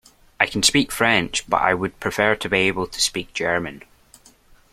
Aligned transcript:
I 0.39 0.47
can 0.47 0.63
speak 0.63 0.91
French, 0.91 1.47
but 1.47 1.61
I 1.61 1.75
would 1.75 1.99
prefer 1.99 2.33
to 2.35 2.49
be 2.49 2.57
able 2.61 2.87
to 2.87 2.99
speak 2.99 3.35
German 3.35 3.83